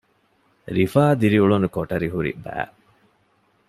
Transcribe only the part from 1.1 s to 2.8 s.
ދިރިއުޅުނު ކޮޓަރި ހުރި ބައި